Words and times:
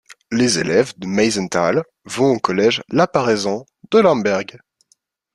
Les 0.31 0.57
élèves 0.57 0.97
de 0.97 1.05
Meisenthal 1.05 1.83
vont 2.05 2.31
au 2.31 2.39
collège 2.39 2.81
La 2.89 3.05
Paraison 3.05 3.67
de 3.91 3.99
Lemberg. 3.99 4.59